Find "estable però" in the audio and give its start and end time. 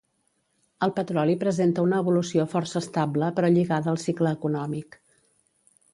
2.81-3.55